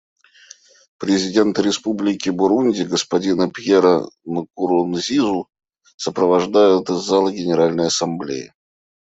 [0.97, 5.47] Президента Республики Бурунди господина Пьера Нкурунзизу
[5.95, 8.51] сопровождают из зала Генеральной Ассамблеи.